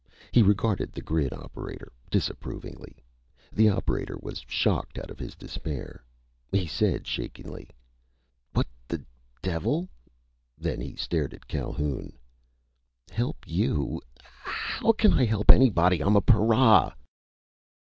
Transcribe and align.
He 0.31 0.41
regarded 0.41 0.91
the 0.91 1.01
grid 1.03 1.31
operator 1.31 1.91
disapprovingly. 2.09 3.05
The 3.53 3.69
operator 3.69 4.17
was 4.19 4.43
shocked 4.47 4.97
out 4.97 5.11
of 5.11 5.19
his 5.19 5.35
despair. 5.35 6.03
He 6.51 6.65
said 6.65 7.05
shakenly: 7.05 7.69
"What 8.53 8.65
the 8.87 9.05
devil" 9.43 9.89
Then 10.57 10.81
he 10.81 10.95
stared 10.95 11.35
at 11.35 11.47
Calhoun. 11.47 12.17
"Help 13.11 13.47
you? 13.47 14.01
How 14.23 14.91
can 14.93 15.13
I 15.13 15.23
help 15.25 15.51
anybody? 15.51 16.01
I'm 16.01 16.15
a 16.15 16.21
para!" 16.21 16.95